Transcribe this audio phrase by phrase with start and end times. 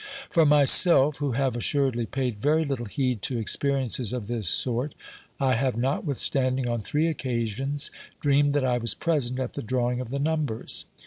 [0.31, 4.95] For myself, who have assuredly paid very little heed to experiences of this sort,
[5.39, 10.09] I have, notwithstanding, on three occasions, dreamed that I was present at the drawing of
[10.09, 10.85] the numbers.